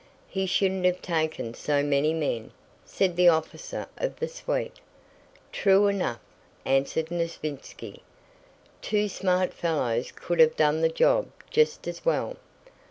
"He 0.27 0.47
shouldn't 0.47 0.85
have 0.85 0.99
taken 1.03 1.53
so 1.53 1.83
many 1.83 2.11
men," 2.11 2.53
said 2.83 3.15
the 3.15 3.27
officer 3.27 3.85
of 3.97 4.17
the 4.17 4.27
suite. 4.27 4.79
"True 5.51 5.85
enough," 5.85 6.17
answered 6.65 7.09
Nesvítski; 7.11 7.99
"two 8.81 9.07
smart 9.07 9.53
fellows 9.53 10.11
could 10.11 10.39
have 10.39 10.55
done 10.55 10.81
the 10.81 10.89
job 10.89 11.27
just 11.51 11.87
as 11.87 12.03
well." 12.03 12.35